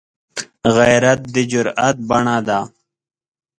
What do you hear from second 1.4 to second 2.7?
جرئت بڼه ده